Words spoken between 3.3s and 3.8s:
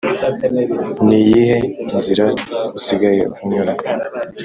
unyura?